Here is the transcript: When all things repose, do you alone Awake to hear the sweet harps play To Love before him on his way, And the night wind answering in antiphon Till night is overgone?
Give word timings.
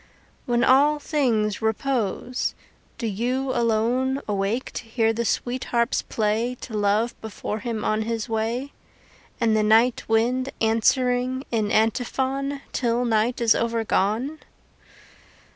When 0.47 0.63
all 0.63 0.97
things 0.97 1.61
repose, 1.61 2.55
do 2.97 3.05
you 3.05 3.51
alone 3.53 4.19
Awake 4.27 4.71
to 4.71 4.85
hear 4.85 5.13
the 5.13 5.25
sweet 5.25 5.65
harps 5.65 6.01
play 6.01 6.57
To 6.61 6.75
Love 6.75 7.13
before 7.21 7.59
him 7.59 7.85
on 7.85 8.01
his 8.01 8.27
way, 8.27 8.73
And 9.39 9.55
the 9.55 9.61
night 9.61 10.01
wind 10.09 10.49
answering 10.59 11.43
in 11.51 11.69
antiphon 11.71 12.61
Till 12.73 13.05
night 13.05 13.39
is 13.41 13.53
overgone? 13.53 14.39